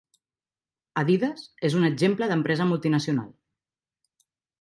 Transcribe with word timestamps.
Adidas 1.01 1.43
és 1.69 1.75
un 1.81 1.85
exemple 1.89 2.29
d'empresa 2.31 2.67
multinacional 2.71 3.29